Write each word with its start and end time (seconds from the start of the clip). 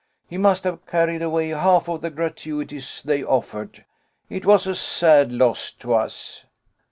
He 0.27 0.39
must 0.39 0.63
have 0.63 0.87
carried 0.87 1.21
away 1.21 1.49
half 1.49 1.87
of 1.87 2.01
the 2.01 2.09
gratuities 2.09 3.03
they 3.05 3.23
offered. 3.23 3.85
It 4.31 4.47
was 4.47 4.65
a 4.65 4.73
sad 4.73 5.31
loss 5.31 5.71
to 5.73 5.93
us." 5.93 6.43